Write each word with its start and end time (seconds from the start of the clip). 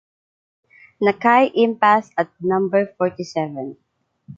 Naçay 1.03 1.51
Impasse 1.53 2.09
at 2.17 2.29
number 2.41 2.91
forty-seven. 2.97 3.77